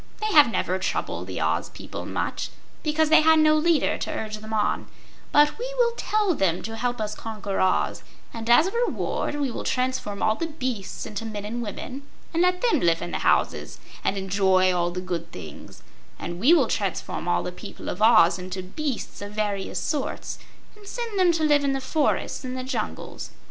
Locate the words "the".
1.27-1.39, 10.33-10.47, 13.11-13.19, 14.89-15.01, 17.43-17.51, 21.73-21.79, 22.57-22.63